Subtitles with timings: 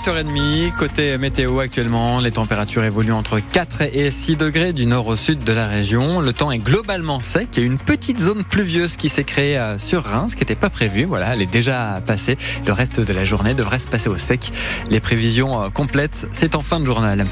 [0.00, 5.16] 8h30, côté météo actuellement, les températures évoluent entre 4 et 6 degrés du nord au
[5.16, 6.20] sud de la région.
[6.20, 10.02] Le temps est globalement sec et une petite zone pluvieuse qui s'est créée euh, sur
[10.04, 11.04] Reims, qui n'était pas prévue.
[11.04, 12.38] Voilà, elle est déjà passée.
[12.66, 14.52] Le reste de la journée devrait se passer au sec.
[14.88, 17.26] Les prévisions euh, complètes, c'est en fin de journal.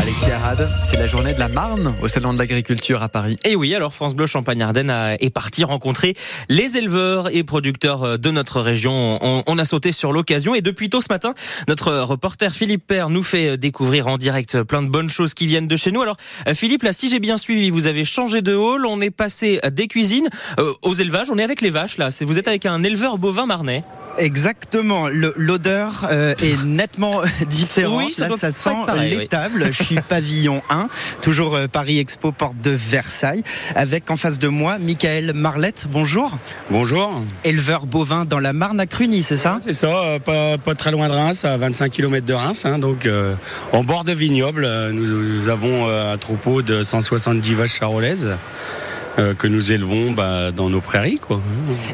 [0.00, 3.36] Alexis Arad, c'est la journée de la Marne au Salon de l'Agriculture à Paris.
[3.44, 6.14] Et oui, alors France Bleu Champagne-Ardenne est parti rencontrer
[6.48, 9.18] les éleveurs et producteurs euh, de notre région.
[9.20, 11.34] On, on a sauté sur l'occasion et depuis tôt ce matin,
[11.66, 15.68] notre reporter Philippe Père nous fait découvrir en direct plein de bonnes choses qui viennent
[15.68, 16.02] de chez nous.
[16.02, 16.16] Alors
[16.54, 19.88] Philippe, là, si j'ai bien suivi, vous avez changé de hall, on est passé des
[19.88, 22.08] cuisines euh, aux élevages, on est avec les vaches là.
[22.20, 23.84] Vous êtes avec un éleveur bovin marnais.
[24.18, 25.08] Exactement.
[25.08, 28.04] L'odeur euh, est nettement différente.
[28.06, 29.68] Oui, ça Là, ça sent l'étable.
[29.70, 30.88] Je suis pavillon 1,
[31.22, 33.42] toujours euh, Paris Expo, porte de Versailles,
[33.74, 35.86] avec en face de moi Michael Marlette.
[35.90, 36.36] Bonjour.
[36.70, 37.22] Bonjour.
[37.44, 39.58] Éleveur bovin dans la Marne à Cluny, c'est ça?
[39.64, 42.64] C'est ça, euh, pas, pas, très loin de Reims, à 25 km de Reims.
[42.64, 43.34] Hein, donc euh,
[43.72, 48.36] en bord de vignoble, nous, nous avons un troupeau de 170 vaches charolaises.
[49.18, 51.18] Euh, que nous élevons bah, dans nos prairies.
[51.18, 51.40] Quoi.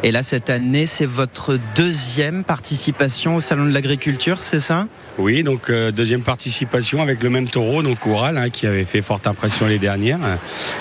[0.02, 4.86] Et là, cette année, c'est votre deuxième participation au Salon de l'Agriculture, c'est ça?
[5.16, 9.00] Oui, donc euh, deuxième participation avec le même taureau, donc Oural, hein, qui avait fait
[9.00, 10.18] forte impression les dernières.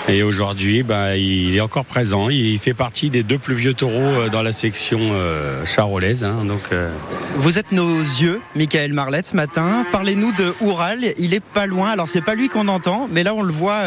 [0.06, 2.28] Et aujourd'hui, bah, il est encore présent.
[2.28, 6.24] Il fait partie des deux plus vieux taureaux euh, dans la section euh, charolaise.
[6.24, 6.90] Hein, donc, euh...
[7.36, 9.86] Vous êtes nos yeux, Michael Marlette, ce matin.
[9.92, 10.98] Parlez-nous de Oural.
[11.16, 11.88] Il est pas loin.
[11.88, 13.82] Alors, c'est pas lui qu'on entend, mais là, on le voit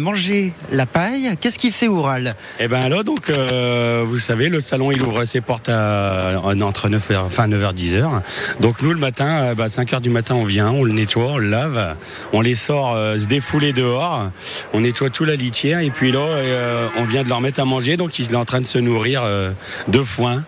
[0.00, 1.36] manger la paille.
[1.40, 5.24] Qu'est-ce qu'il fait Oural Eh ben là, donc, euh, vous savez, le salon, il ouvre
[5.24, 8.22] ses portes à, entre 9h, enfin 9h, 10h.
[8.60, 11.48] Donc nous, le matin, bah, 5h du matin, on vient, on le nettoie, on le
[11.48, 11.96] lave,
[12.32, 14.30] on les sort euh, se défouler dehors,
[14.72, 17.64] on nettoie tout la litière, et puis là, euh, on vient de leur mettre à
[17.64, 19.50] manger, donc il est en train de se nourrir euh,
[19.88, 20.44] de foin.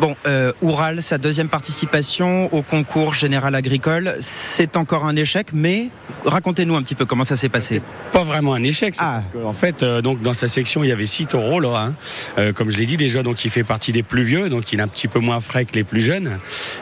[0.00, 5.90] Bon, euh, Oural, sa deuxième participation au concours général agricole, c'est encore un échec, mais
[6.24, 7.80] racontez-nous un petit peu comment ça s'est passé.
[8.12, 9.22] Pas vraiment un échec, ah.
[9.22, 11.76] parce qu'en fait, euh, donc dans sa section, il y avait six taureaux là.
[11.76, 11.94] Hein.
[12.38, 14.80] Euh, comme je l'ai dit déjà, donc il fait partie des plus vieux, donc il
[14.80, 16.38] est un petit peu moins frais que les plus jeunes.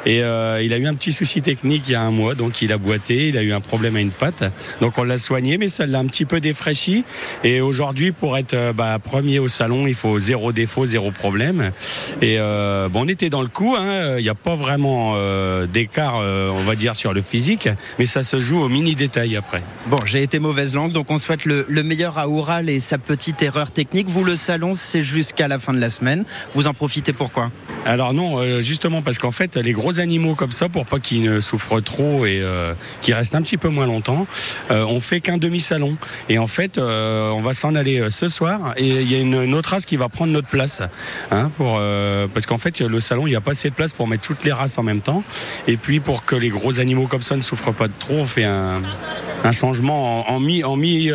[0.06, 2.62] Et euh, il a eu un petit souci technique il y a un mois, donc
[2.62, 4.44] il a boité, il a eu un problème à une patte,
[4.80, 7.04] donc on l'a soigné, mais ça l'a un petit peu défraîchi.
[7.44, 11.72] Et aujourd'hui, pour être bah, premier au salon, il faut zéro défaut, zéro problème.
[12.20, 12.38] Et
[12.90, 13.74] bon on était dans le coup.
[13.76, 14.18] Hein.
[14.18, 17.68] Il n'y a pas vraiment euh, d'écart, euh, on va dire, sur le physique,
[17.98, 19.60] mais ça se joue au mini détail après.
[19.88, 22.98] Bon, j'ai été mauvaise langue, donc on souhaite le, le, meilleur à Oural et sa
[22.98, 24.08] petite erreur technique.
[24.08, 26.24] Vous, le salon, c'est jusqu'à la fin de la semaine.
[26.54, 27.50] Vous en profitez pourquoi
[27.84, 31.22] alors non, euh, justement parce qu'en fait, les gros animaux comme ça, pour pas qu'ils
[31.22, 32.40] ne souffrent trop et
[33.00, 34.28] qu'ils restent un petit peu moins longtemps,
[34.70, 35.96] on fait qu'un demi-salon.
[36.28, 39.54] Et en fait, on va s'en aller ce soir et il y a une, une,
[39.54, 40.80] autre race qui va prendre notre place.
[41.32, 41.80] Hein, pour,
[42.32, 44.44] parce qu'en fait, le salon, il n'y a pas assez de place pour mettre toutes
[44.44, 45.24] les races en même temps.
[45.66, 48.26] Et puis pour que les gros animaux comme ça ne souffrent pas de trop, on
[48.26, 48.82] fait un,
[49.52, 50.62] changement en, en mi...
[50.62, 51.10] En mi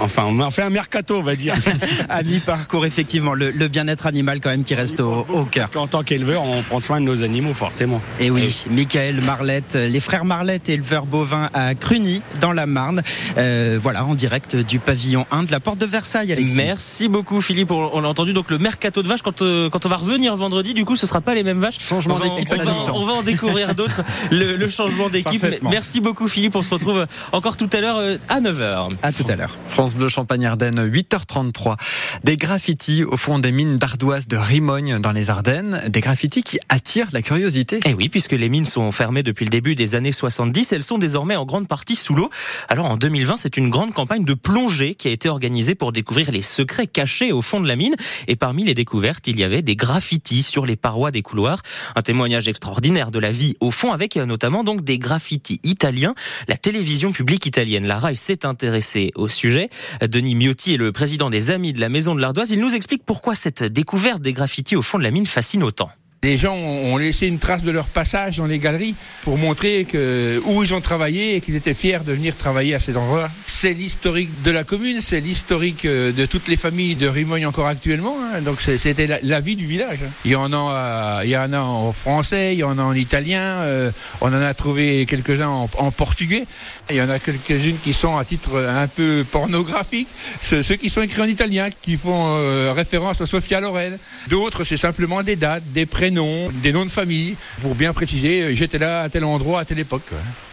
[0.00, 1.54] Enfin, on fait un mercato, on va dire.
[2.08, 5.70] à mi-parcours, effectivement, le, le bien-être animal quand même qui reste au, au cœur.
[5.76, 8.00] En tant qu'éleveur, on prend soin de nos animaux, forcément.
[8.20, 8.70] Et oui, et...
[8.70, 13.02] Michael Marlette, les frères Marlette, éleveurs bovins à Cluny, dans la Marne.
[13.38, 16.56] Euh, voilà, en direct du pavillon 1 de la porte de Versailles, Alexis.
[16.56, 17.70] Merci beaucoup, Philippe.
[17.70, 20.74] On l'a entendu, donc le mercato de vaches, quand, euh, quand on va revenir vendredi,
[20.74, 21.78] du coup, ce sera pas les mêmes vaches.
[21.78, 25.44] Changement d'équipe on, va, on va en découvrir d'autres, le, le, changement d'équipe.
[25.62, 26.56] Merci beaucoup, Philippe.
[26.56, 28.84] On se retrouve encore tout à l'heure euh, à 9h.
[29.02, 29.56] À tout à l'heure.
[29.86, 31.76] France Bleu Champagne-Ardenne, 8h33.
[32.24, 35.80] Des graffitis au fond des mines d'ardoise de Rimogne dans les Ardennes.
[35.86, 37.78] Des graffitis qui attirent la curiosité.
[37.86, 40.98] Et oui, puisque les mines sont fermées depuis le début des années 70, elles sont
[40.98, 42.30] désormais en grande partie sous l'eau.
[42.68, 46.32] Alors en 2020, c'est une grande campagne de plongée qui a été organisée pour découvrir
[46.32, 47.94] les secrets cachés au fond de la mine.
[48.26, 51.62] Et parmi les découvertes, il y avait des graffitis sur les parois des couloirs.
[51.94, 56.16] Un témoignage extraordinaire de la vie au fond avec notamment donc des graffitis italiens.
[56.48, 59.68] La télévision publique italienne, la RAI, s'est intéressée au sujet.
[60.00, 62.50] Denis Miotti est le président des Amis de la Maison de l'Ardoise.
[62.50, 65.90] Il nous explique pourquoi cette découverte des graffitis au fond de la mine fascine autant.
[66.26, 70.42] Les gens ont laissé une trace de leur passage dans les galeries pour montrer que,
[70.44, 73.30] où ils ont travaillé et qu'ils étaient fiers de venir travailler à cet endroit.
[73.46, 78.16] C'est l'historique de la commune, c'est l'historique de toutes les familles de Rimogne encore actuellement.
[78.20, 78.40] Hein.
[78.40, 80.00] Donc c'était la, vie du village.
[80.24, 82.92] Il y en a, il y en a en français, il y en a en
[82.92, 86.44] italien, euh, on en a trouvé quelques-uns en, portugais.
[86.90, 90.08] Il y en a quelques-unes qui sont à titre un peu pornographique,
[90.42, 93.96] ceux, qui sont écrits en italien, qui font euh, référence à Sofia Loren.
[94.28, 96.15] D'autres, c'est simplement des dates, des prénoms,
[96.62, 100.08] des noms de famille, pour bien préciser, j'étais là à tel endroit, à telle époque.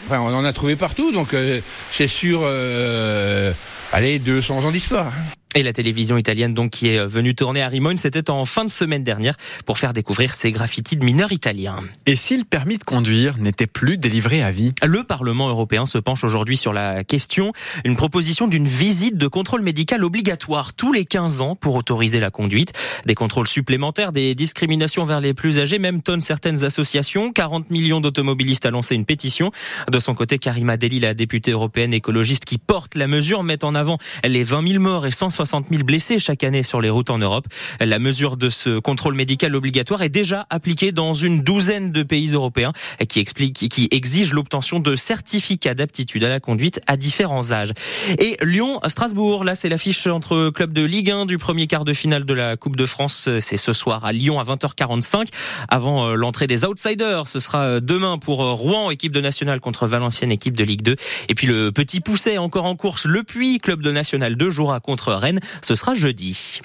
[0.06, 1.60] Enfin, on en a trouvé partout, donc euh,
[1.92, 3.54] c'est sûr, euh,
[3.92, 5.12] allez, 200 ans d'histoire.
[5.55, 8.71] Et la télévision italienne donc qui est venue tourner à Rimone, c'était en fin de
[8.71, 9.35] semaine dernière
[9.67, 11.75] pour faire découvrir ces graffitis de mineurs italiens.
[12.07, 14.73] Et si le permis de conduire n'était plus délivré à vie?
[14.83, 17.53] Le Parlement européen se penche aujourd'hui sur la question,
[17.85, 22.31] une proposition d'une visite de contrôle médical obligatoire tous les 15 ans pour autoriser la
[22.31, 22.73] conduite,
[23.05, 28.01] des contrôles supplémentaires, des discriminations vers les plus âgés, même tonnent certaines associations, 40 millions
[28.01, 29.51] d'automobilistes a lancé une pétition.
[29.91, 33.75] De son côté, Karima Deli, la députée européenne écologiste qui porte la mesure, met en
[33.75, 37.17] avant les 20 000 morts et 160 000 blessés chaque année sur les routes en
[37.17, 37.47] Europe.
[37.79, 42.33] La mesure de ce contrôle médical obligatoire est déjà appliquée dans une douzaine de pays
[42.33, 42.73] européens
[43.07, 47.73] qui explique, qui exige l'obtention de certificats d'aptitude à la conduite à différents âges.
[48.19, 52.25] Et Lyon-Strasbourg, là c'est l'affiche entre clubs de Ligue 1 du premier quart de finale
[52.25, 53.29] de la Coupe de France.
[53.39, 55.27] C'est ce soir à Lyon à 20h45
[55.69, 57.27] avant euh, l'entrée des outsiders.
[57.27, 60.81] Ce sera euh, demain pour euh, Rouen, équipe de nationale contre Valenciennes, équipe de Ligue
[60.81, 60.95] 2.
[61.29, 64.79] Et puis le petit pousset encore en course, le Puy, club de national 2 jouera
[64.79, 65.13] contre
[65.62, 66.62] Ce sera jeudi.